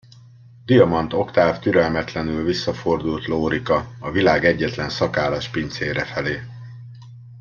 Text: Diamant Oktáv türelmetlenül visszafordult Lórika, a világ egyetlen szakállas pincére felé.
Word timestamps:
Diamant 0.65 1.13
Oktáv 1.13 1.59
türelmetlenül 1.59 2.43
visszafordult 2.43 3.27
Lórika, 3.27 3.91
a 3.99 4.11
világ 4.11 4.45
egyetlen 4.45 4.89
szakállas 4.89 5.49
pincére 5.49 6.05
felé. 6.05 6.41